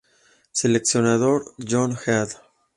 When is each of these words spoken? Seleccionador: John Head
Seleccionador: 0.51 1.53
John 1.59 1.95
Head 2.07 2.29